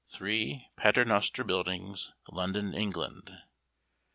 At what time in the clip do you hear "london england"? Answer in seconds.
2.31-3.43